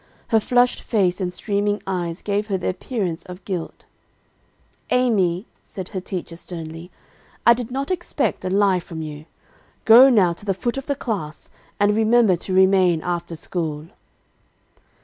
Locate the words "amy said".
4.89-5.89